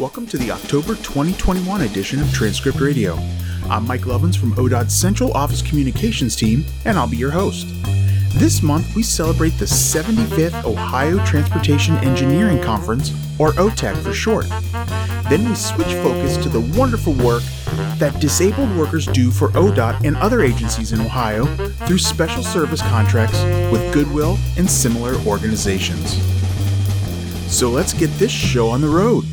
[0.00, 3.14] Welcome to the October 2021 edition of Transcript Radio.
[3.70, 7.68] I'm Mike Lovins from ODOT's Central Office Communications team, and I'll be your host.
[8.34, 14.46] This month, we celebrate the 75th Ohio Transportation Engineering Conference, or OTEC for short.
[15.30, 17.44] Then we switch focus to the wonderful work
[17.98, 21.44] that disabled workers do for ODOT and other agencies in Ohio
[21.86, 23.40] through special service contracts
[23.70, 26.20] with Goodwill and similar organizations.
[27.46, 29.24] So let's get this show on the road.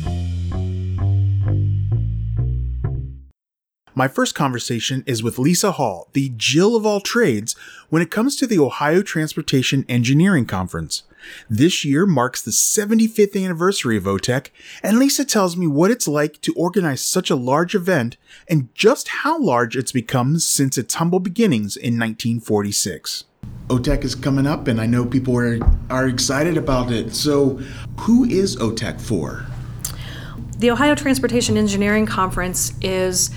[4.02, 7.54] My first conversation is with Lisa Hall, the Jill of all trades,
[7.88, 11.04] when it comes to the Ohio Transportation Engineering Conference.
[11.48, 14.48] This year marks the 75th anniversary of OTEC,
[14.82, 18.16] and Lisa tells me what it's like to organize such a large event
[18.48, 23.22] and just how large it's become since its humble beginnings in 1946.
[23.68, 25.60] OTEC is coming up, and I know people are,
[25.90, 27.14] are excited about it.
[27.14, 27.60] So,
[28.00, 29.46] who is OTEC for?
[30.58, 33.30] The Ohio Transportation Engineering Conference is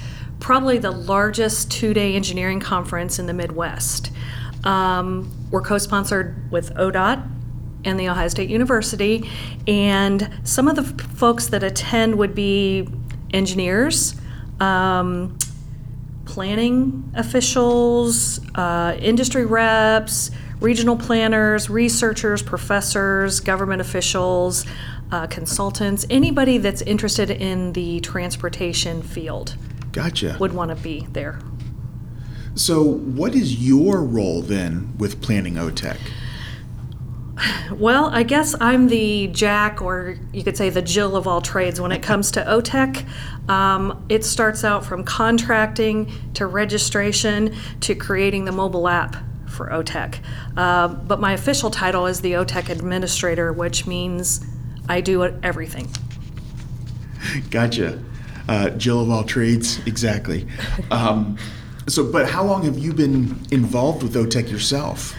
[0.46, 4.12] probably the largest two day engineering conference in the Midwest.
[4.64, 7.28] Um, we're co sponsored with ODOT
[7.84, 9.28] and The Ohio State University,
[9.68, 12.88] and some of the f- folks that attend would be
[13.34, 14.14] engineers.
[14.60, 15.36] Um,
[16.26, 20.30] planning officials, uh, industry reps,
[20.60, 24.64] regional planners, researchers, professors, government officials,
[25.12, 29.56] uh, consultants, anybody that's interested in the transportation field
[29.96, 30.36] Gotcha.
[30.42, 31.40] would want to be there.
[32.54, 35.98] So, what is your role then with planning OTEC?
[37.72, 41.80] Well, I guess I'm the Jack, or you could say the Jill of all trades
[41.80, 43.06] when it comes to OTEC.
[43.50, 49.16] Um, it starts out from contracting to registration to creating the mobile app
[49.48, 50.20] for OTEC.
[50.58, 54.46] Uh, but my official title is the OTEC administrator, which means
[54.88, 55.90] I do everything.
[57.50, 58.02] Gotcha.
[58.48, 60.48] Uh, Jill of all trades, exactly.
[60.92, 61.38] Um,
[61.88, 65.16] so, but how long have you been involved with OTEC yourself?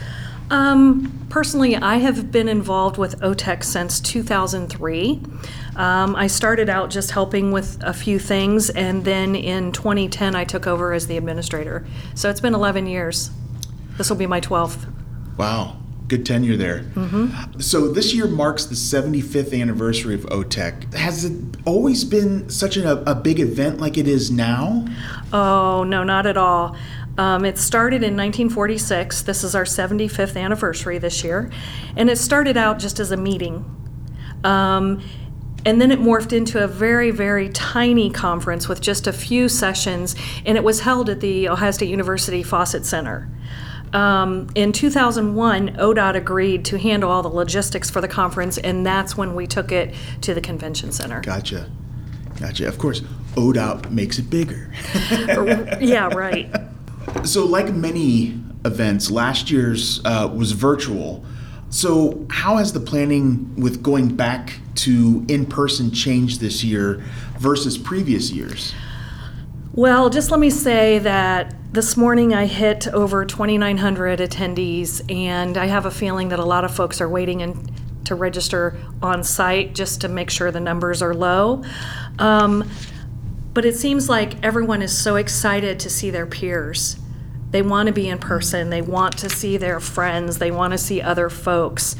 [0.51, 5.21] Um, personally, I have been involved with OTEC since 2003.
[5.77, 10.45] Um, I started out just helping with a few things, and then in 2010, I
[10.45, 11.87] took over as the administrator.
[12.15, 13.31] So it's been 11 years.
[13.97, 14.93] This will be my 12th.
[15.37, 15.77] Wow,
[16.09, 16.85] good tenure there.
[17.59, 20.95] So, this year marks the 75th anniversary of OTEC.
[20.95, 21.33] Has it
[21.65, 24.87] always been such a, a big event like it is now?
[25.33, 26.77] Oh, no, not at all.
[27.19, 29.23] Um, it started in 1946.
[29.23, 31.51] This is our 75th anniversary this year.
[31.97, 33.65] And it started out just as a meeting.
[34.45, 35.03] Um,
[35.65, 40.15] and then it morphed into a very, very tiny conference with just a few sessions,
[40.45, 43.29] and it was held at the Ohio State University Fawcett Center.
[43.97, 49.17] Um, in 2001, ODOT agreed to handle all the logistics for the conference, and that's
[49.17, 51.23] when we took it to the convention center.
[51.23, 51.71] Gotcha.
[52.39, 52.69] Gotcha.
[52.69, 53.01] Of course,
[53.37, 54.71] ODOT makes it bigger.
[55.81, 56.55] yeah, right.
[57.25, 61.25] So, like many events, last year's uh, was virtual.
[61.71, 67.03] So, how has the planning with going back to in person changed this year
[67.39, 68.75] versus previous years?
[69.77, 75.67] Well, just let me say that this morning I hit over 2,900 attendees, and I
[75.67, 77.69] have a feeling that a lot of folks are waiting in,
[78.05, 81.63] to register on site just to make sure the numbers are low.
[82.19, 82.67] Um,
[83.53, 86.97] but it seems like everyone is so excited to see their peers.
[87.51, 90.79] They want to be in person, they want to see their friends, they want to
[90.79, 91.97] see other folks.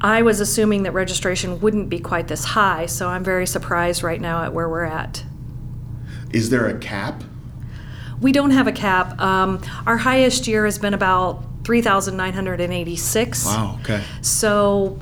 [0.00, 4.20] I was assuming that registration wouldn't be quite this high, so I'm very surprised right
[4.20, 5.24] now at where we're at.
[6.32, 7.22] Is there a cap?
[8.20, 9.20] We don't have a cap.
[9.20, 13.44] Um, our highest year has been about 3,986.
[13.44, 14.02] Wow, okay.
[14.20, 14.98] So,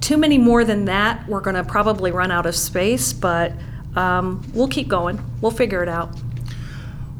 [0.00, 3.52] too many more than that, we're going to probably run out of space, but
[3.94, 5.22] um, we'll keep going.
[5.40, 6.10] We'll figure it out.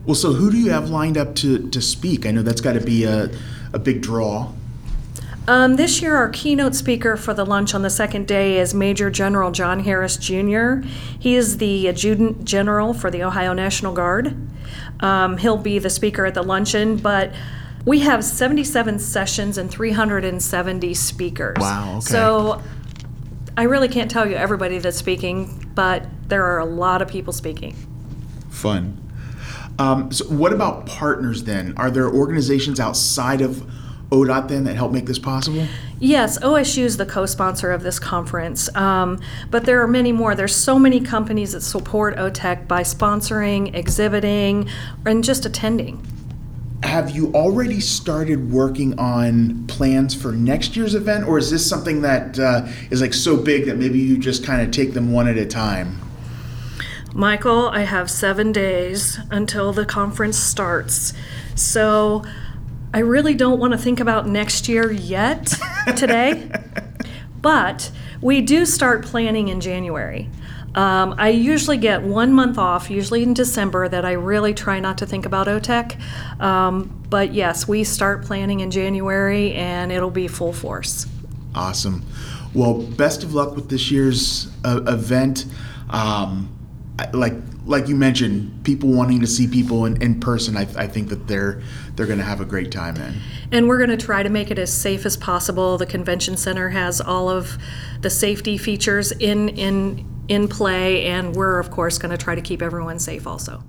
[0.05, 2.27] Well, so who do you have lined up to, to speak?
[2.27, 3.31] I know that's got to be a,
[3.73, 4.53] a big draw.
[5.49, 9.11] Um, this year, our keynote speaker for the lunch on the second day is Major
[9.11, 10.81] General John Harris Jr.
[11.19, 14.37] He is the Adjutant General for the Ohio National Guard.
[15.01, 17.33] Um, he'll be the speaker at the luncheon, but
[17.85, 21.57] we have 77 sessions and 370 speakers.
[21.61, 22.07] Wow, okay.
[22.07, 22.63] So
[23.57, 27.33] I really can't tell you everybody that's speaking, but there are a lot of people
[27.33, 27.77] speaking.
[28.51, 29.01] Fun.
[29.79, 31.75] Um, so, what about partners then?
[31.77, 33.71] Are there organizations outside of
[34.11, 35.67] ODOT then that helped make this possible?
[35.99, 39.21] Yes, OSU is the co sponsor of this conference, um,
[39.51, 40.35] but there are many more.
[40.35, 44.69] There's so many companies that support OTEC by sponsoring, exhibiting,
[45.05, 46.07] and just attending.
[46.83, 52.03] Have you already started working on plans for next year's event, or is this something
[52.03, 55.27] that uh, is like so big that maybe you just kind of take them one
[55.27, 55.99] at a time?
[57.15, 61.15] Michael, I have seven days until the conference starts.
[61.55, 62.23] So
[62.95, 65.55] I really don't want to think about next year yet
[65.97, 66.51] today.
[67.41, 67.91] but
[68.21, 70.31] we do start planning in January.
[70.75, 74.99] Um, I usually get one month off, usually in December, that I really try not
[74.99, 75.99] to think about OTEC.
[76.41, 81.07] Um, but yes, we start planning in January and it'll be full force.
[81.55, 82.05] Awesome.
[82.53, 85.47] Well, best of luck with this year's uh, event.
[85.89, 86.56] Um,
[87.13, 87.35] like
[87.67, 91.27] like you mentioned, people wanting to see people in, in person, I, I think that
[91.27, 91.61] they're
[91.95, 93.15] they're going to have a great time in.
[93.53, 95.77] And we're going to try to make it as safe as possible.
[95.77, 97.59] The convention center has all of
[98.01, 102.43] the safety features in in in play, and we're of course going to try to
[102.43, 103.63] keep everyone safe also.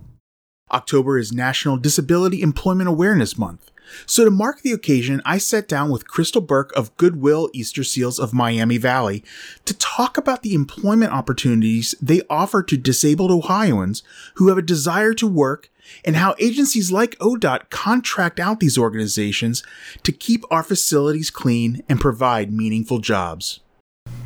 [0.71, 3.71] October is National Disability Employment Awareness Month.
[4.06, 8.19] So, to mark the occasion, I sat down with Crystal Burke of Goodwill Easter Seals
[8.19, 9.24] of Miami Valley
[9.66, 14.04] to talk about the employment opportunities they offer to disabled Ohioans
[14.36, 15.69] who have a desire to work
[16.04, 19.63] and how agencies like ODOT contract out these organizations
[20.04, 23.62] to keep our facilities clean and provide meaningful jobs.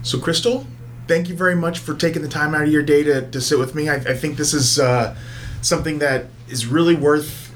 [0.03, 0.65] So, Crystal,
[1.07, 3.59] thank you very much for taking the time out of your day to, to sit
[3.59, 3.89] with me.
[3.89, 5.15] I, I think this is uh,
[5.61, 7.50] something that is really worth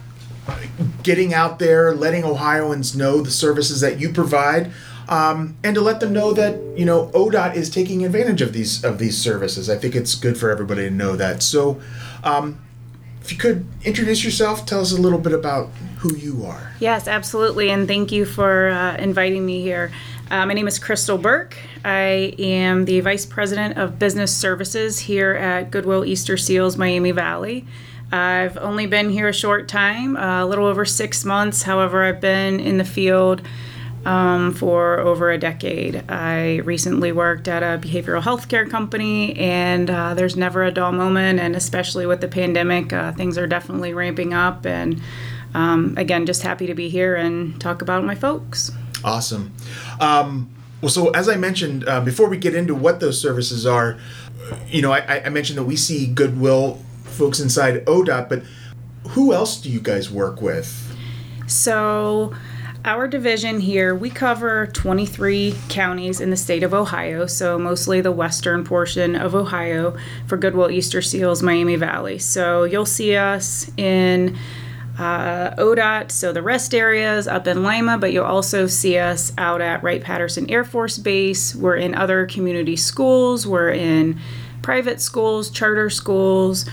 [1.03, 4.71] getting out there, letting Ohioans know the services that you provide,
[5.07, 8.83] um, and to let them know that you know ODOT is taking advantage of these
[8.83, 9.69] of these services.
[9.69, 11.43] I think it's good for everybody to know that.
[11.43, 11.79] So,
[12.23, 12.59] um,
[13.21, 15.69] if you could introduce yourself, tell us a little bit about
[15.99, 16.73] who you are.
[16.79, 19.91] Yes, absolutely, and thank you for uh, inviting me here.
[20.31, 21.55] Uh, my name is Crystal Burke.
[21.83, 27.67] I am the Vice President of Business Services here at Goodwill Easter Seals Miami Valley.
[28.11, 31.63] I've only been here a short time, a little over six months.
[31.63, 33.41] However, I've been in the field
[34.05, 36.09] um, for over a decade.
[36.09, 40.91] I recently worked at a behavioral health care company, and uh, there's never a dull
[40.91, 41.39] moment.
[41.39, 44.65] And especially with the pandemic, uh, things are definitely ramping up.
[44.65, 45.01] And
[45.53, 48.71] um, again, just happy to be here and talk about my folks.
[49.03, 49.53] Awesome.
[49.99, 50.49] Um,
[50.81, 53.97] well, so as I mentioned uh, before, we get into what those services are,
[54.67, 56.79] you know, I, I mentioned that we see Goodwill
[57.15, 58.43] folks inside ODOT, but
[59.09, 60.95] who else do you guys work with?
[61.47, 62.33] So,
[62.83, 68.11] our division here, we cover 23 counties in the state of Ohio, so mostly the
[68.11, 69.97] western portion of Ohio
[70.27, 72.19] for Goodwill Easter Seals Miami Valley.
[72.19, 74.37] So, you'll see us in
[74.97, 79.61] uh, ODOT, so the rest areas up in Lima, but you'll also see us out
[79.61, 81.53] at Wright Patterson Air Force Base.
[81.55, 84.19] We're in other community schools, we're in
[84.61, 86.65] private schools, charter schools.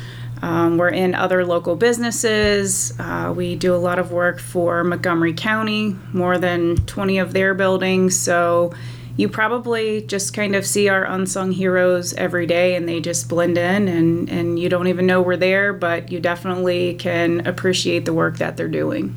[0.42, 2.92] Um, we're in other local businesses.
[2.98, 7.54] Uh, we do a lot of work for Montgomery County, more than 20 of their
[7.54, 8.18] buildings.
[8.18, 8.74] So
[9.16, 13.56] you probably just kind of see our unsung heroes every day and they just blend
[13.56, 18.12] in and, and you don't even know we're there, but you definitely can appreciate the
[18.12, 19.14] work that they're doing.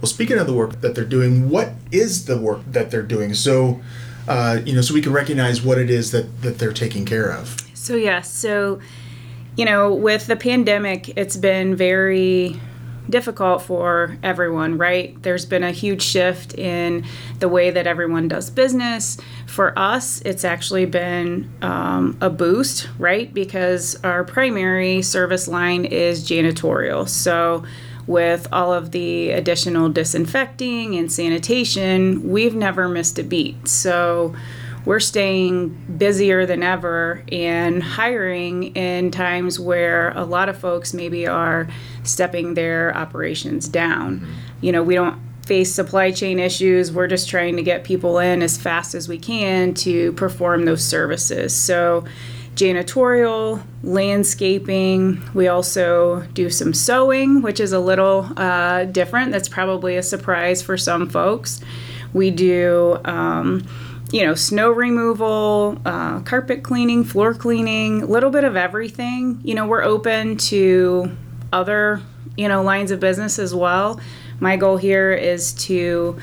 [0.00, 3.34] Well, speaking of the work that they're doing, what is the work that they're doing?
[3.34, 3.80] So,
[4.28, 7.32] uh, you know, so we can recognize what it is that, that they're taking care
[7.32, 7.56] of.
[7.74, 8.04] So, yes.
[8.04, 8.80] Yeah, so,
[9.58, 12.60] you know, with the pandemic, it's been very
[13.10, 15.20] difficult for everyone, right?
[15.24, 17.04] There's been a huge shift in
[17.40, 19.18] the way that everyone does business.
[19.48, 23.34] For us, it's actually been um, a boost, right?
[23.34, 27.08] Because our primary service line is janitorial.
[27.08, 27.64] So,
[28.06, 33.66] with all of the additional disinfecting and sanitation, we've never missed a beat.
[33.66, 34.36] So,
[34.84, 35.68] we're staying
[35.98, 41.68] busier than ever and hiring in times where a lot of folks maybe are
[42.02, 44.20] stepping their operations down.
[44.20, 44.32] Mm-hmm.
[44.60, 46.92] You know, we don't face supply chain issues.
[46.92, 50.84] We're just trying to get people in as fast as we can to perform those
[50.84, 51.54] services.
[51.54, 52.04] So,
[52.54, 55.22] janitorial, landscaping.
[55.32, 59.32] We also do some sewing, which is a little uh, different.
[59.32, 61.60] That's probably a surprise for some folks.
[62.12, 62.98] We do.
[63.04, 63.66] Um,
[64.10, 69.40] you know, snow removal, uh, carpet cleaning, floor cleaning, a little bit of everything.
[69.44, 71.16] You know, we're open to
[71.52, 72.00] other,
[72.36, 74.00] you know, lines of business as well.
[74.40, 76.18] My goal here is to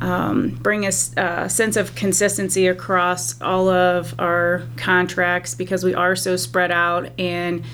[0.00, 6.16] um, bring a, a sense of consistency across all of our contracts because we are
[6.16, 7.64] so spread out and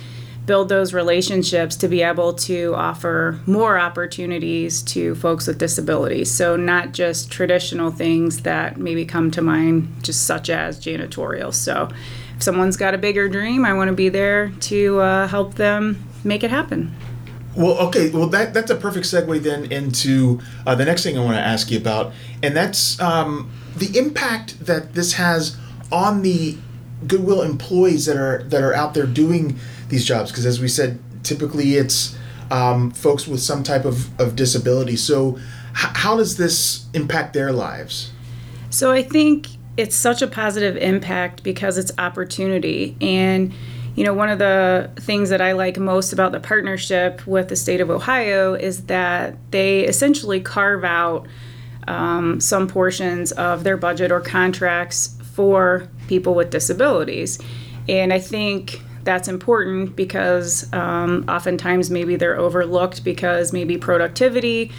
[0.46, 6.30] build those relationships to be able to offer more opportunities to folks with disabilities.
[6.30, 11.52] So, not just traditional things that maybe come to mind, just such as janitorial.
[11.52, 11.90] So,
[12.36, 16.04] if someone's got a bigger dream, I want to be there to uh, help them
[16.22, 16.94] make it happen.
[17.56, 18.10] Well, okay.
[18.10, 21.42] Well, that that's a perfect segue then into uh, the next thing I want to
[21.42, 22.12] ask you about,
[22.42, 25.56] and that's um, the impact that this has
[25.90, 26.58] on the
[27.06, 30.30] Goodwill employees that are that are out there doing these jobs?
[30.30, 32.16] Because as we said, typically it's
[32.50, 34.96] um, folks with some type of, of disability.
[34.96, 35.36] So,
[35.70, 38.12] h- how does this impact their lives?
[38.70, 42.96] So, I think it's such a positive impact because it's opportunity.
[43.00, 43.52] And,
[43.94, 47.56] you know, one of the things that I like most about the partnership with the
[47.56, 51.26] state of Ohio is that they essentially carve out
[51.88, 57.38] um, some portions of their budget or contracts for people with disabilities.
[57.88, 64.70] And I think that's important because um, oftentimes maybe they're overlooked because maybe productivity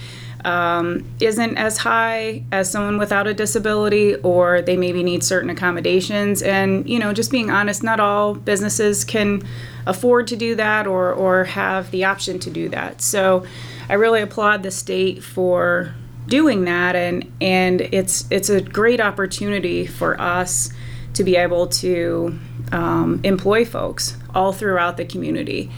[0.45, 6.41] um, isn't as high as someone without a disability, or they maybe need certain accommodations.
[6.41, 9.41] And, you know, just being honest, not all businesses can
[9.85, 13.01] afford to do that or, or have the option to do that.
[13.01, 13.45] So
[13.89, 15.93] I really applaud the state for
[16.27, 20.73] doing that and and it's it's a great opportunity for us
[21.13, 22.37] to be able to
[22.71, 25.71] um, employ folks all throughout the community.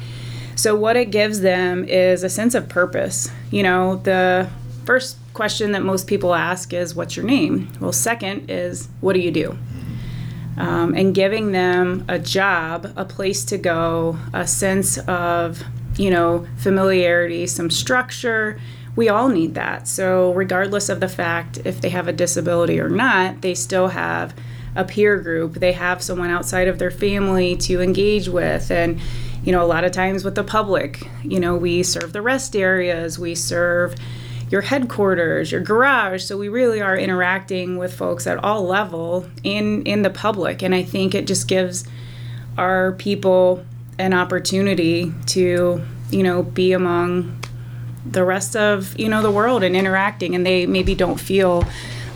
[0.56, 3.32] So, what it gives them is a sense of purpose.
[3.50, 4.50] You know, the
[4.86, 7.72] first question that most people ask is, What's your name?
[7.80, 9.58] Well, second is, What do you do?
[10.58, 15.64] Um, and giving them a job, a place to go, a sense of,
[15.96, 18.60] you know, familiarity, some structure.
[18.98, 19.88] We all need that.
[19.88, 24.34] So, regardless of the fact if they have a disability or not, they still have
[24.76, 25.56] a peer group.
[25.56, 28.72] They have someone outside of their family to engage with.
[28.72, 29.00] And,
[29.44, 32.56] you know, a lot of times with the public, you know, we serve the rest
[32.56, 33.96] areas, we serve
[34.50, 36.24] your headquarters, your garage.
[36.24, 40.74] So we really are interacting with folks at all level in in the public, and
[40.74, 41.86] I think it just gives
[42.58, 43.64] our people
[43.98, 47.40] an opportunity to you know be among
[48.06, 51.64] the rest of you know the world and interacting, and they maybe don't feel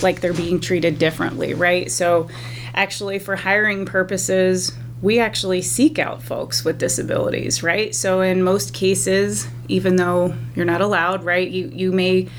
[0.03, 1.89] like they're being treated differently, right?
[1.91, 2.29] So
[2.73, 7.93] actually, for hiring purposes, we actually seek out folks with disabilities, right?
[7.93, 12.29] So in most cases, even though you're not allowed, right, you, you may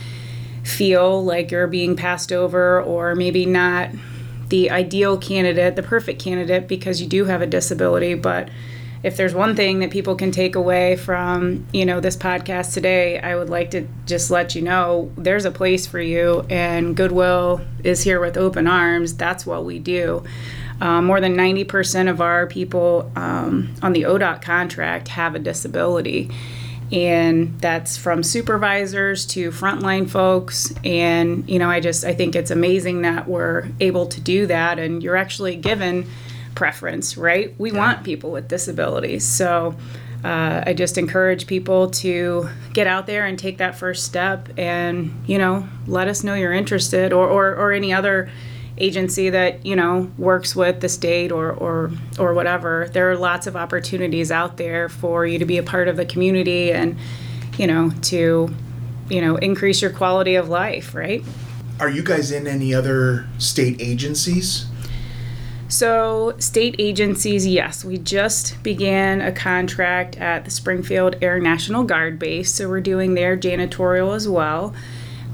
[0.62, 3.90] feel like you're being passed over or maybe not
[4.48, 8.14] the ideal candidate, the perfect candidate, because you do have a disability.
[8.14, 8.48] But
[9.04, 13.18] if there's one thing that people can take away from, you know, this podcast today,
[13.18, 17.60] I would like to just let you know there's a place for you and Goodwill
[17.84, 19.14] is here with open arms.
[19.14, 20.24] That's what we do.
[20.80, 26.30] Um, more than 90% of our people um, on the ODOT contract have a disability.
[26.90, 30.72] And that's from supervisors to frontline folks.
[30.82, 34.78] And, you know, I just, I think it's amazing that we're able to do that.
[34.78, 36.06] And you're actually given
[36.54, 37.54] preference, right?
[37.58, 37.78] We yeah.
[37.78, 39.26] want people with disabilities.
[39.26, 39.76] So
[40.24, 45.12] uh, I just encourage people to get out there and take that first step and,
[45.26, 48.30] you know, let us know you're interested or, or, or any other
[48.76, 53.46] agency that you know works with the state or or or whatever there are lots
[53.46, 56.96] of opportunities out there for you to be a part of the community and
[57.56, 58.52] you know to
[59.08, 61.22] you know increase your quality of life right
[61.78, 64.66] are you guys in any other state agencies
[65.74, 72.16] so, state agencies, yes, we just began a contract at the Springfield Air National Guard
[72.16, 74.72] Base, so we're doing their janitorial as well.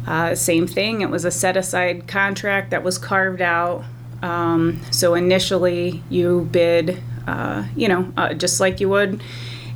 [0.06, 3.84] Uh, same thing, it was a set aside contract that was carved out.
[4.22, 9.22] Um, so initially, you bid, uh, you know, uh, just like you would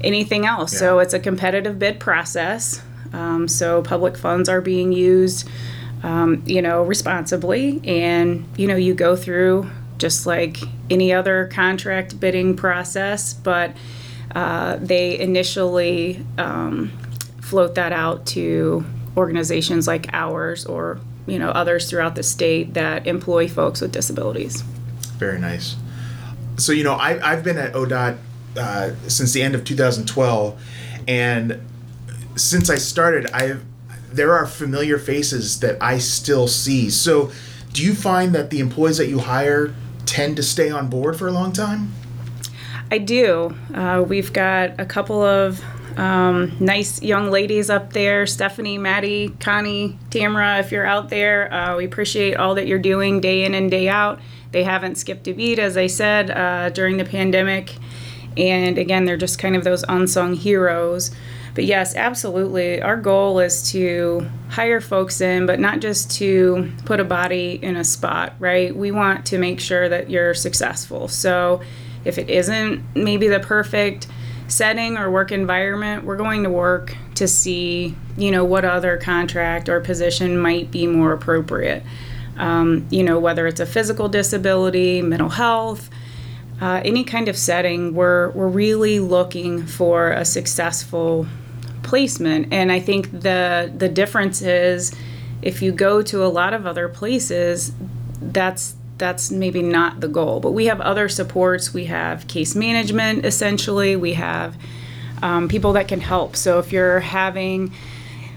[0.03, 0.73] anything else.
[0.73, 0.79] Yeah.
[0.79, 2.81] So it's a competitive bid process.
[3.13, 5.47] Um, so public funds are being used,
[6.03, 10.59] um, you know, responsibly, and you know, you go through just like
[10.91, 13.73] any other contract bidding process, but
[14.35, 16.91] uh, they initially um,
[17.41, 18.85] float that out to
[19.17, 24.63] organizations like ours or you know others throughout the state that employ folks with disabilities.
[25.19, 25.77] Very nice.
[26.57, 28.19] So you know I, I've been at ODOT
[28.57, 30.61] uh, since the end of 2012,
[31.07, 31.61] and
[32.37, 33.65] since I started, I've
[34.15, 36.89] there are familiar faces that I still see.
[36.91, 37.33] So,
[37.73, 39.75] do you find that the employees that you hire
[40.07, 41.93] tend to stay on board for a long time?
[42.91, 43.55] I do.
[43.73, 45.63] Uh, we've got a couple of
[45.97, 51.53] um, nice young ladies up there Stephanie, Maddie, Connie, Tamara, if you're out there.
[51.53, 54.21] Uh, we appreciate all that you're doing day in and day out.
[54.53, 57.77] They haven't skipped a beat, as I said, uh, during the pandemic.
[58.37, 61.11] And again, they're just kind of those unsung heroes.
[61.55, 62.83] But yes, absolutely.
[62.83, 67.77] Our goal is to hire folks in, but not just to put a body in
[67.77, 68.75] a spot, right?
[68.75, 71.07] We want to make sure that you're successful.
[71.07, 71.61] So
[72.05, 74.09] if it isn't maybe the perfect
[74.49, 79.69] setting or work environment, we're going to work to see, you know, what other contract
[79.69, 81.85] or position might be more appropriate.
[82.37, 85.89] Um, you know, whether it's a physical disability, mental health,
[86.61, 91.27] uh, any kind of setting, we're, we're really looking for a successful
[91.85, 92.53] placement.
[92.53, 94.95] And I think the, the difference is
[95.43, 97.73] if you go to a lot of other places,
[98.21, 100.41] that's that's maybe not the goal.
[100.41, 101.75] But we have other supports.
[101.75, 103.97] We have case management, essentially.
[103.97, 104.57] We have
[105.21, 106.37] um, people that can help.
[106.37, 107.73] So if you're having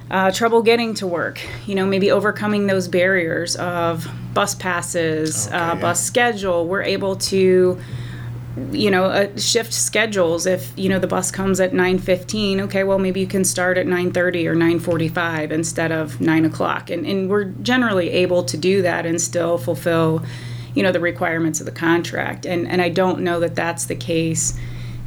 [0.10, 5.56] uh, trouble getting to work, you know, maybe overcoming those barriers of bus passes, okay,
[5.56, 5.82] uh, yeah.
[5.82, 7.80] bus schedule, we're able to
[8.71, 10.45] you know uh, shift schedules.
[10.45, 13.85] If you know the bus comes at 9.15 okay well maybe you can start at
[13.85, 16.89] 9.30 or 9.45 instead of 9 o'clock.
[16.89, 20.23] And, and we're generally able to do that and still fulfill
[20.73, 22.45] you know the requirements of the contract.
[22.45, 24.57] And and i don't know that that's the case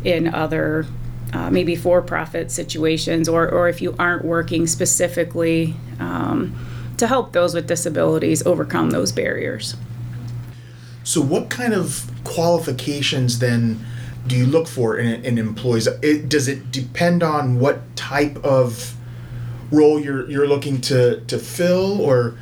[0.04, 0.86] in other
[1.32, 6.56] uh, maybe for-profit situations or, or if you aren't working specifically um,
[6.96, 9.76] to help those with disabilities overcome those barriers
[11.10, 13.84] so what kind of qualifications then
[14.28, 15.88] do you look for in, in employees?
[16.02, 18.94] It, does it depend on what type of
[19.72, 22.00] role you're you're looking to to fill?
[22.00, 22.38] Or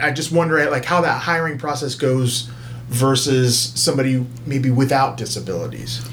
[0.00, 2.48] i just wonder like how that hiring process goes
[2.86, 6.08] versus somebody maybe without disabilities.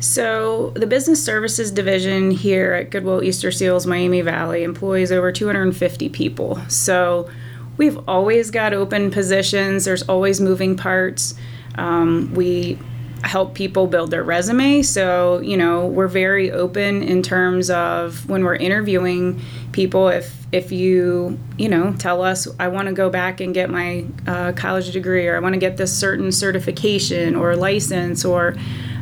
[0.00, 6.08] So, the business services division here at Goodwill Easter Seals Miami Valley employs over 250
[6.08, 6.58] people.
[6.68, 7.28] So,
[7.76, 11.34] we've always got open positions, there's always moving parts.
[11.76, 12.78] Um, we
[13.22, 14.82] help people build their resume.
[14.82, 19.40] So, you know, we're very open in terms of when we're interviewing
[19.72, 20.08] people.
[20.08, 24.04] If if you, you know, tell us, I want to go back and get my
[24.26, 28.54] uh, college degree, or I want to get this certain certification or license, or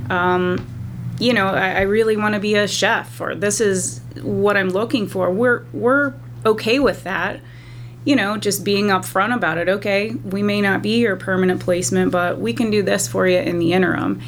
[0.08, 0.66] um,
[1.18, 4.70] you know, I, I really want to be a chef or this is what I'm
[4.70, 5.30] looking for.
[5.30, 6.14] We're we're
[6.44, 7.40] okay with that.
[8.04, 9.68] You know, just being upfront about it.
[9.68, 13.38] Okay, we may not be your permanent placement, but we can do this for you
[13.38, 14.20] in the interim.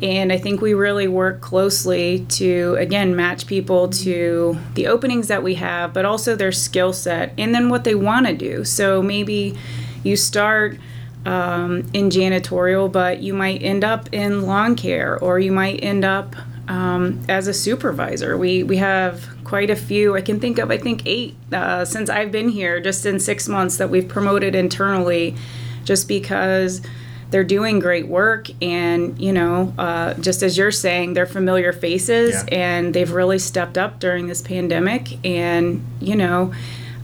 [0.00, 5.42] And I think we really work closely to, again, match people to the openings that
[5.42, 8.64] we have, but also their skill set and then what they want to do.
[8.64, 9.58] So maybe
[10.04, 10.78] you start
[11.26, 16.04] um, in janitorial, but you might end up in lawn care or you might end
[16.04, 16.36] up
[16.68, 18.36] um, as a supervisor.
[18.36, 22.10] We, we have quite a few, I can think of, I think eight uh, since
[22.10, 25.34] I've been here, just in six months that we've promoted internally
[25.84, 26.82] just because
[27.30, 32.34] they're doing great work and you know uh, just as you're saying they're familiar faces
[32.34, 32.54] yeah.
[32.54, 36.54] and they've really stepped up during this pandemic and you know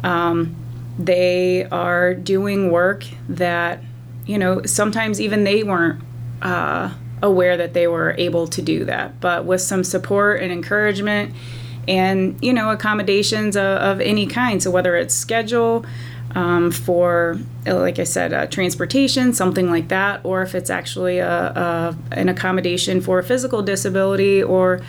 [0.02, 0.54] um,
[0.98, 3.80] they are doing work that
[4.26, 6.02] you know, sometimes even they weren't
[6.42, 9.20] uh, aware that they were able to do that.
[9.20, 11.35] But with some support and encouragement
[11.88, 15.84] and, you know, accommodations of, of any kind, so whether it's schedule,
[16.34, 21.30] um, for, like I said, uh, transportation, something like that, or if it's actually a,
[21.30, 24.80] a an accommodation for a physical disability or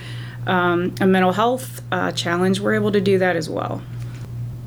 [0.47, 3.81] um, a mental health uh, challenge, we're able to do that as well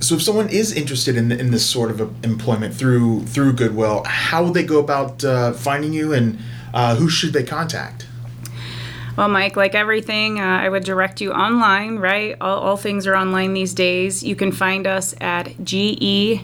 [0.00, 4.44] so if someone is interested in, in this sort of employment through through Goodwill, how
[4.44, 6.38] would they go about uh, finding you, and
[6.72, 8.06] uh, who should they contact?
[9.18, 12.37] Well, Mike, like everything, uh, I would direct you online, right?
[12.40, 14.22] All, all, things are online these days.
[14.22, 16.40] You can find us at gesmv.org,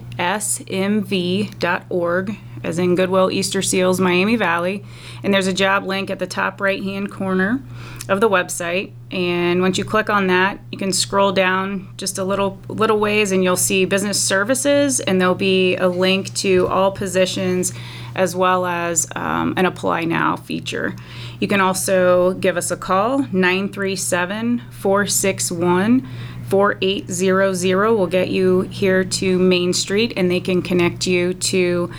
[2.65, 4.85] as in Goodwill Easter Seals Miami Valley.
[5.23, 7.63] And there's a job link at the top right hand corner
[8.09, 8.93] of the website.
[9.11, 13.33] And once you click on that, you can scroll down just a little little ways
[13.33, 17.73] and you'll see business services and there'll be a link to all positions
[18.17, 20.95] as well as um, an apply now feature.
[21.41, 26.07] You can also give us a call 937 461
[26.49, 31.91] 4800 will get you here to Main Street and they can connect you to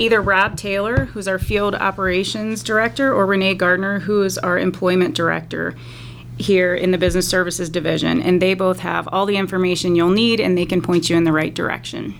[0.00, 5.14] either Rob Taylor, who's our field operations director, or Renee Gardner, who is our employment
[5.14, 5.74] director
[6.38, 8.22] here in the business services division.
[8.22, 11.24] And they both have all the information you'll need and they can point you in
[11.24, 12.14] the right direction.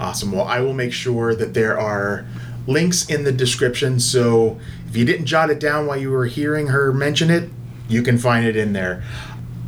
[0.00, 0.32] Awesome.
[0.32, 2.24] Well, I will make sure that there are
[2.66, 4.00] links in the description.
[4.00, 7.50] So if you didn't jot it down while you were hearing her mention it,
[7.86, 9.04] you can find it in there.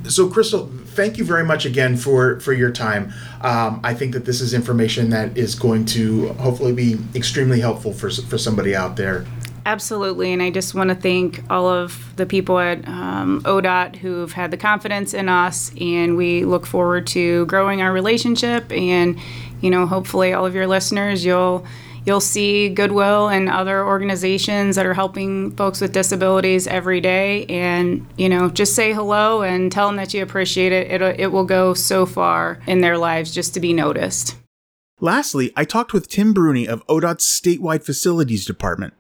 [0.09, 3.13] So, Crystal, thank you very much again for for your time.
[3.43, 7.93] Um, I think that this is information that is going to hopefully be extremely helpful
[7.93, 9.25] for for somebody out there.
[9.67, 14.33] Absolutely, and I just want to thank all of the people at um, ODOT who've
[14.33, 18.71] had the confidence in us, and we look forward to growing our relationship.
[18.73, 19.19] And
[19.61, 21.67] you know, hopefully, all of your listeners, you'll
[22.07, 27.45] you'll see Goodwill and other organizations that are helping folks with disabilities every day.
[27.47, 31.03] And, you know, just say hello and tell them that you appreciate it.
[31.03, 34.37] It, it will go so far in their lives just to be noticed.
[35.01, 38.95] Lastly, I talked with Tim Bruni of ODOT's statewide facilities department.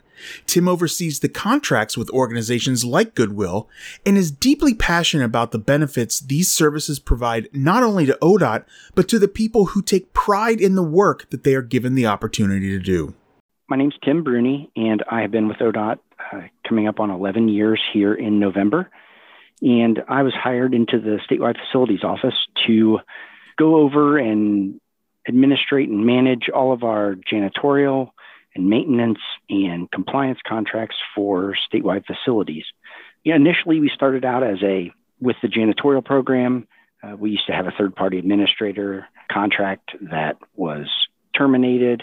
[0.47, 3.69] Tim oversees the contracts with organizations like Goodwill
[4.05, 9.09] and is deeply passionate about the benefits these services provide not only to ODOT, but
[9.09, 12.71] to the people who take pride in the work that they are given the opportunity
[12.71, 13.15] to do.
[13.69, 15.99] My name's Tim Bruni, and I have been with ODOT
[16.33, 18.89] uh, coming up on 11 years here in November.
[19.63, 22.35] And I was hired into the statewide facilities office
[22.67, 22.99] to
[23.59, 24.81] go over and
[25.29, 28.11] administrate and manage all of our janitorial
[28.57, 32.65] and maintenance and compliance contracts for statewide facilities.
[33.25, 36.67] Yeah, initially, we started out as a with the janitorial program.
[37.03, 40.87] Uh, we used to have a third party administrator contract that was
[41.37, 42.03] terminated,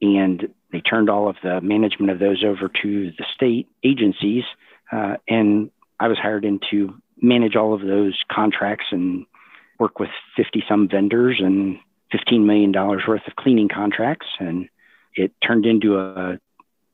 [0.00, 4.44] and they turned all of the management of those over to the state agencies.
[4.92, 9.26] Uh, and I was hired in to manage all of those contracts and
[9.78, 11.78] work with 50 some vendors and
[12.12, 14.26] $15 million worth of cleaning contracts.
[14.38, 14.68] And
[15.18, 16.38] it turned into a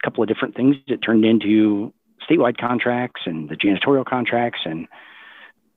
[0.02, 0.76] couple of different things.
[0.86, 1.92] It turned into
[2.28, 4.86] statewide contracts and the janitorial contracts and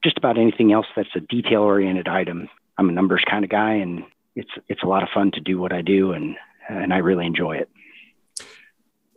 [0.04, 2.50] just about anything else that's a detail oriented item.
[2.78, 4.04] I'm a numbers kind of guy and
[4.36, 6.36] it's it's a lot of fun to do what I do and
[6.70, 7.70] and I really enjoy it.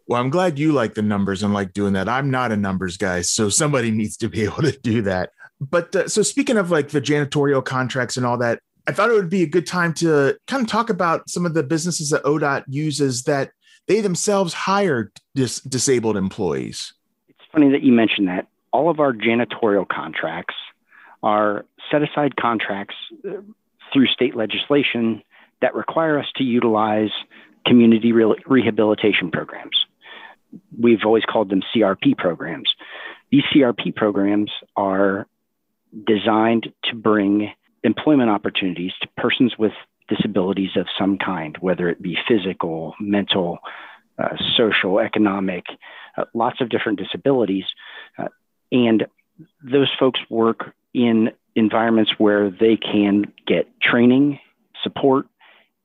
[0.07, 2.09] Well, I'm glad you like the numbers and like doing that.
[2.09, 5.31] I'm not a numbers guy, so somebody needs to be able to do that.
[5.61, 9.15] But uh, so speaking of like the janitorial contracts and all that, I thought it
[9.15, 12.23] would be a good time to kind of talk about some of the businesses that
[12.25, 13.53] ODOT uses that
[13.87, 16.95] they themselves hire dis- disabled employees.
[17.29, 18.47] It's funny that you mentioned that.
[18.73, 20.55] All of our janitorial contracts
[21.23, 22.95] are set aside contracts
[23.29, 23.41] uh,
[23.93, 25.23] through state legislation
[25.61, 27.11] that require us to utilize
[27.67, 29.77] community re- rehabilitation programs.
[30.79, 32.71] We've always called them CRP programs.
[33.31, 35.27] These CRP programs are
[36.07, 39.73] designed to bring employment opportunities to persons with
[40.09, 43.59] disabilities of some kind, whether it be physical, mental,
[44.19, 45.65] uh, social, economic,
[46.17, 47.65] uh, lots of different disabilities.
[48.19, 48.29] Uh,
[48.73, 49.07] and
[49.63, 54.39] those folks work in environments where they can get training,
[54.83, 55.27] support,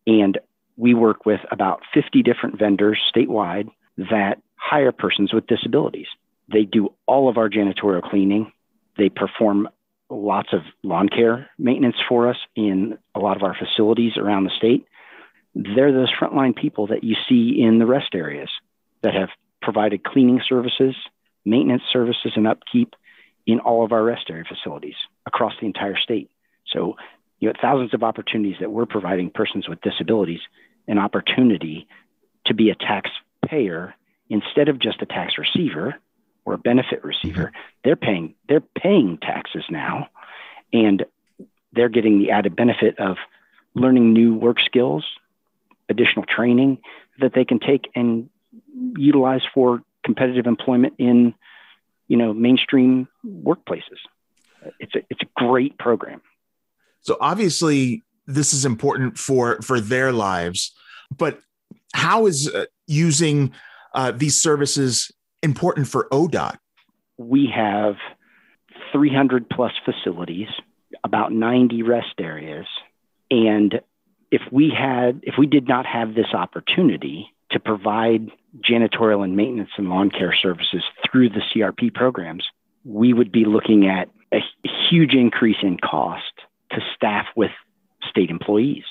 [0.08, 0.40] and
[0.78, 6.08] we work with about 50 different vendors statewide that hire persons with disabilities.
[6.52, 8.52] They do all of our janitorial cleaning.
[8.98, 9.70] They perform
[10.10, 14.52] lots of lawn care maintenance for us in a lot of our facilities around the
[14.58, 14.86] state.
[15.56, 18.50] They're those frontline people that you see in the rest areas
[19.02, 19.30] that have
[19.62, 20.96] provided cleaning services,
[21.44, 22.94] maintenance services, and upkeep
[23.46, 26.30] in all of our rest area facilities across the entire state.
[26.68, 26.96] So,
[27.40, 30.42] you know, thousands of opportunities that we're providing persons with disabilities
[30.88, 31.88] an opportunity
[32.46, 33.96] to be a taxpayer
[34.30, 35.96] instead of just a tax receiver
[36.46, 37.58] or a benefit receiver, mm-hmm.
[37.84, 40.08] they're paying they're paying taxes now,
[40.72, 41.06] and
[41.74, 43.18] they're getting the added benefit of
[43.74, 45.06] learning new work skills,
[45.90, 46.80] additional training
[47.20, 48.30] that they can take and
[48.98, 51.34] utilize for competitive employment in
[52.08, 54.00] you know mainstream workplaces.
[54.80, 56.22] It's a it's a great program.
[57.02, 60.72] So obviously this is important for for their lives,
[61.16, 61.40] but
[61.94, 63.52] how is uh, using
[63.94, 65.12] uh, these services
[65.46, 66.58] important for ODOT?
[67.18, 67.96] We have
[68.92, 70.50] 300 plus facilities,
[71.06, 72.66] about 90 rest areas.
[73.32, 73.80] And
[74.32, 78.32] if we had, if we did not have this opportunity to provide
[78.70, 82.46] janitorial and maintenance and lawn care services through the CRP programs,
[82.84, 84.40] we would be looking at a
[84.90, 86.34] huge increase in cost
[86.72, 87.52] to staff with
[88.10, 88.84] state employees.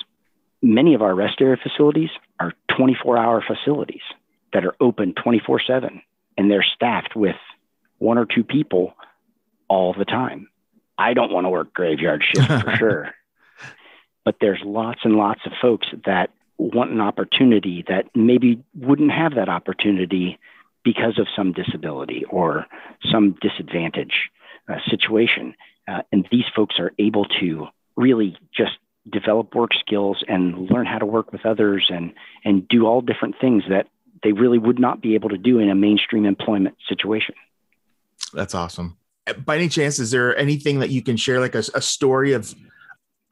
[0.62, 4.00] Many of our rest area facilities are 24 hour facilities
[4.52, 6.00] that are open 24 7
[6.36, 7.36] and they're staffed with
[7.98, 8.94] one or two people
[9.68, 10.48] all the time.
[10.98, 13.10] I don't want to work graveyard shifts for sure.
[14.24, 19.34] But there's lots and lots of folks that want an opportunity that maybe wouldn't have
[19.34, 20.38] that opportunity
[20.84, 22.66] because of some disability or
[23.10, 24.30] some disadvantage
[24.68, 25.54] uh, situation.
[25.88, 27.66] Uh, and these folks are able to
[27.96, 28.72] really just
[29.10, 33.34] develop work skills and learn how to work with others and and do all different
[33.38, 33.86] things that
[34.22, 37.34] they really would not be able to do in a mainstream employment situation.
[38.32, 38.96] That's awesome.
[39.44, 42.54] By any chance, is there anything that you can share, like a, a story of,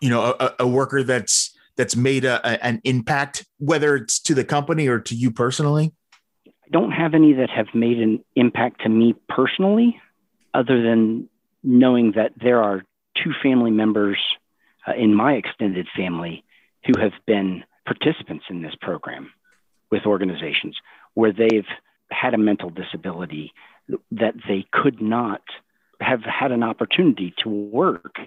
[0.01, 4.35] you know, a, a worker that's that's made a, a, an impact, whether it's to
[4.35, 5.93] the company or to you personally?
[6.47, 10.01] I don't have any that have made an impact to me personally,
[10.55, 11.29] other than
[11.63, 12.83] knowing that there are
[13.23, 14.19] two family members
[14.87, 16.45] uh, in my extended family
[16.87, 19.31] who have been participants in this program
[19.93, 20.77] with organizations
[21.15, 21.69] where they've
[22.11, 23.53] had a mental disability
[24.11, 25.43] that they could not
[26.01, 28.19] have had an opportunity to work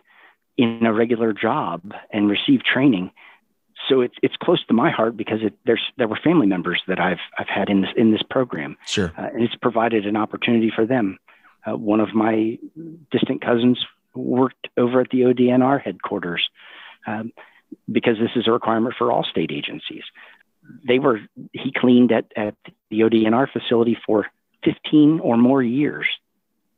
[0.56, 3.12] in a regular job and receive training
[3.90, 7.00] so it's it's close to my heart because it, there's there were family members that
[7.00, 9.12] I've I've had in this in this program, Sure.
[9.18, 11.20] uh, and it's provided an opportunity for them.
[11.66, 12.58] Uh, one of my
[13.12, 16.44] distant cousins worked over at the ODNR headquarters
[17.06, 17.34] um,
[17.92, 20.04] because this is a requirement for all state agencies.
[20.88, 21.20] They were
[21.54, 22.56] he cleaned at at
[22.90, 24.28] the ODNR facility for
[24.64, 26.06] 15 or more years,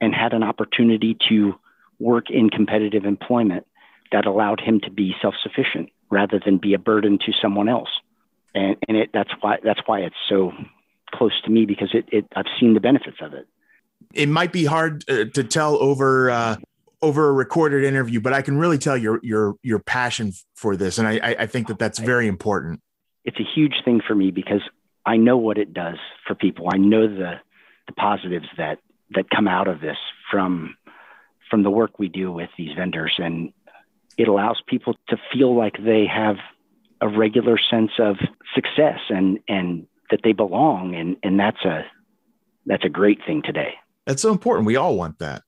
[0.01, 1.55] and had an opportunity to
[1.99, 3.65] work in competitive employment
[4.11, 7.89] that allowed him to be self-sufficient rather than be a burden to someone else.
[8.53, 10.51] And, and it, that's why that's why it's so
[11.13, 13.47] close to me because it, it I've seen the benefits of it.
[14.13, 16.55] It might be hard uh, to tell over uh,
[17.01, 20.97] over a recorded interview, but I can really tell your your your passion for this,
[20.97, 22.81] and I I think that that's very important.
[23.27, 24.61] It's a huge thing for me because
[25.05, 26.67] I know what it does for people.
[26.73, 27.33] I know the
[27.85, 28.79] the positives that
[29.11, 29.97] that come out of this
[30.31, 30.75] from
[31.49, 33.53] from the work we do with these vendors and
[34.17, 36.37] it allows people to feel like they have
[36.99, 38.17] a regular sense of
[38.55, 41.85] success and and that they belong and and that's a
[42.65, 43.73] that's a great thing today
[44.05, 44.65] That's so important.
[44.65, 45.43] We all want that.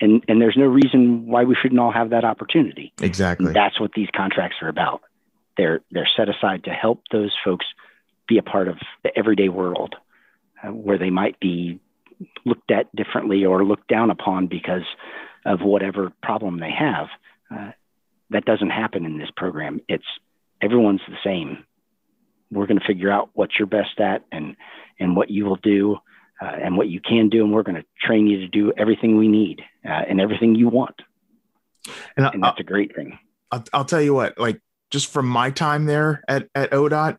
[0.00, 3.52] And and there's no reason why we shouldn't all have that opportunity Exactly.
[3.52, 5.00] that's what these contracts are about
[5.56, 7.66] they're they're set aside to help those folks
[8.28, 9.94] be a part of the everyday world
[10.62, 11.80] uh, where they might be
[12.44, 14.84] looked at differently or looked down upon because
[15.44, 17.08] of whatever problem they have
[17.50, 17.72] uh,
[18.30, 19.80] that doesn't happen in this program.
[19.88, 20.04] It's
[20.62, 21.64] everyone's the same.
[22.50, 24.56] We're going to figure out what you're best at and
[24.98, 25.96] and what you will do
[26.40, 29.16] uh, and what you can do, and we're going to train you to do everything
[29.16, 31.00] we need uh, and everything you want.
[32.16, 33.18] and I, And that's a great thing.
[33.50, 34.60] I'll, I'll tell you what, like
[34.92, 37.16] just from my time there at, at ODOT,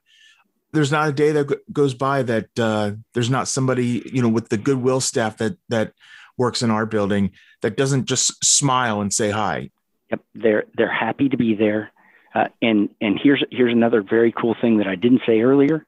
[0.72, 4.50] there's not a day that goes by that uh, there's not somebody, you know, with
[4.50, 5.94] the goodwill staff that, that
[6.38, 7.32] works in our building
[7.62, 9.70] that doesn't just smile and say hi.
[10.12, 11.92] Yep, they're they're happy to be there.
[12.34, 15.86] Uh, and and here's here's another very cool thing that I didn't say earlier.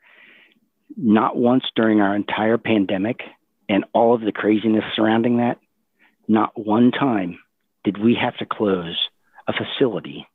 [0.98, 3.22] Not once during our entire pandemic
[3.68, 5.60] and all of the craziness surrounding that,
[6.28, 7.40] not one time
[7.84, 8.98] did we have to close
[9.48, 10.28] a facility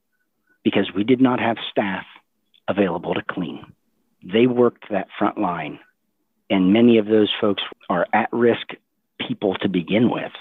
[0.62, 2.04] because we did not have staff
[2.68, 3.72] available to clean.
[4.22, 5.78] They worked that front line,
[6.48, 8.68] and many of those folks are at risk
[9.18, 10.32] people to begin with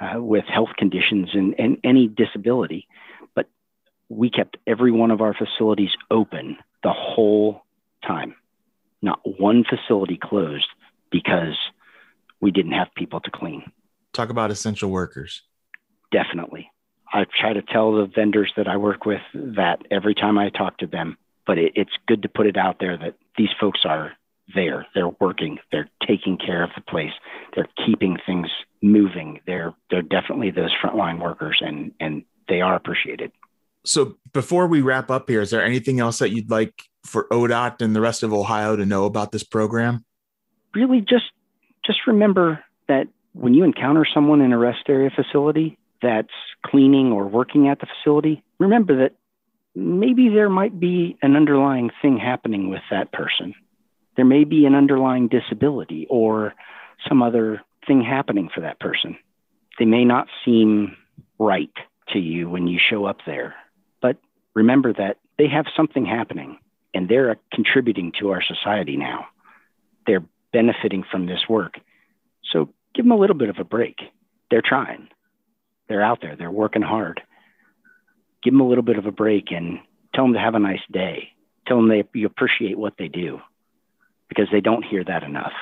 [0.00, 2.86] uh, with health conditions and, and any disability.
[3.34, 3.46] But
[4.08, 7.62] we kept every one of our facilities open the whole
[8.06, 8.34] time.
[9.02, 10.66] Not one facility closed
[11.10, 11.56] because
[12.40, 13.70] we didn't have people to clean.
[14.12, 15.42] Talk about essential workers.
[16.10, 16.70] Definitely.
[17.14, 20.78] I try to tell the vendors that I work with that every time I talk
[20.78, 24.12] to them, but it, it's good to put it out there that these folks are
[24.52, 24.84] there.
[24.96, 25.58] They're working.
[25.70, 27.12] They're taking care of the place.
[27.54, 28.48] They're keeping things
[28.82, 29.40] moving.
[29.46, 33.30] They're they're definitely those frontline workers, and and they are appreciated.
[33.86, 37.80] So before we wrap up here, is there anything else that you'd like for ODOT
[37.80, 40.04] and the rest of Ohio to know about this program?
[40.74, 41.30] Really, just
[41.86, 46.28] just remember that when you encounter someone in a rest area facility that's
[46.64, 49.16] cleaning or working at the facility, remember that
[49.74, 53.54] maybe there might be an underlying thing happening with that person.
[54.16, 56.54] There may be an underlying disability or
[57.08, 59.16] some other thing happening for that person.
[59.78, 60.96] They may not seem
[61.38, 61.72] right
[62.10, 63.54] to you when you show up there,
[64.00, 64.16] but
[64.54, 66.58] remember that they have something happening
[66.92, 69.26] and they're contributing to our society now.
[70.06, 71.80] They're benefiting from this work.
[72.52, 73.98] So give them a little bit of a break.
[74.50, 75.08] They're trying.
[75.88, 76.36] They're out there.
[76.36, 77.22] They're working hard.
[78.42, 79.78] Give them a little bit of a break and
[80.14, 81.30] tell them to have a nice day.
[81.66, 83.40] Tell them they you appreciate what they do
[84.28, 85.52] because they don't hear that enough.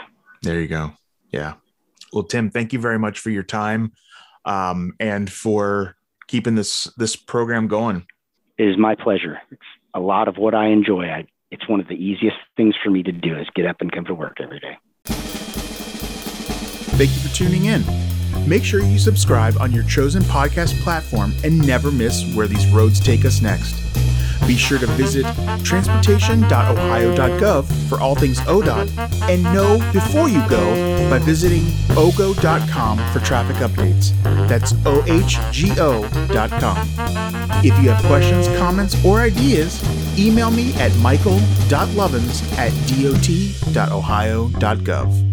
[0.43, 0.93] There you go.
[1.31, 1.55] Yeah.
[2.13, 3.93] Well, Tim, thank you very much for your time
[4.45, 8.07] um, and for keeping this this program going.
[8.59, 9.41] It is my pleasure.
[9.51, 9.63] It's
[9.95, 11.07] a lot of what I enjoy.
[11.07, 13.91] I, it's one of the easiest things for me to do is get up and
[13.91, 14.77] come to work every day.
[16.95, 17.83] Thank you for tuning in.
[18.47, 23.01] Make sure you subscribe on your chosen podcast platform and never miss where these roads
[23.01, 23.79] take us next.
[24.47, 25.25] Be sure to visit
[25.65, 28.91] transportation.ohio.gov for all things ODOT
[29.29, 31.63] and know before you go by visiting
[31.95, 34.13] ohgo.com for traffic updates.
[34.49, 36.77] That's ohgo.com.
[37.65, 39.81] If you have questions, comments, or ideas,
[40.19, 42.73] email me at michael.lovins at
[43.73, 45.32] dot.ohio.gov.